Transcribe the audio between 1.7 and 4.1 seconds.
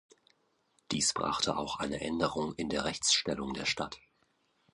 eine Änderung in der Rechtsstellung der Stadt.